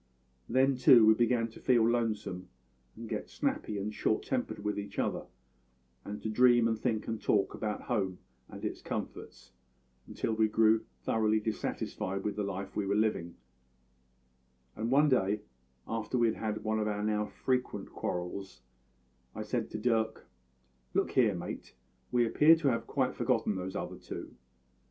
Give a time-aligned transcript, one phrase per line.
[0.49, 2.49] Then, too, we began to feel lonesome,
[2.95, 5.27] and to get snappy and short tempered with each other;
[6.07, 8.17] to dream and think and talk about home
[8.49, 9.51] and its comforts,
[10.07, 13.35] until we grew thoroughly dissatisfied with the life we were living;
[14.75, 15.41] and one day,
[15.87, 18.63] after we had had one of our now frequent quarrels,
[19.35, 20.25] I said to Dirk:
[20.95, 21.75] "`Look here, mate,
[22.11, 24.33] we appear to have quite forgotten those other two.